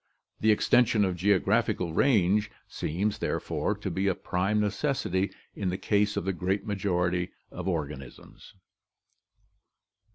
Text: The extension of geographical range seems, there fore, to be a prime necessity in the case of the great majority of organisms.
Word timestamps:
The 0.39 0.49
extension 0.51 1.05
of 1.05 1.15
geographical 1.15 1.93
range 1.93 2.49
seems, 2.67 3.19
there 3.19 3.39
fore, 3.39 3.75
to 3.75 3.91
be 3.91 4.07
a 4.07 4.15
prime 4.15 4.59
necessity 4.59 5.29
in 5.55 5.69
the 5.69 5.77
case 5.77 6.17
of 6.17 6.25
the 6.25 6.33
great 6.33 6.65
majority 6.65 7.29
of 7.51 7.67
organisms. 7.67 8.55